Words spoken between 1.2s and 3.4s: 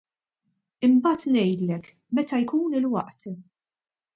ngħidlek, meta jkun il-waqt!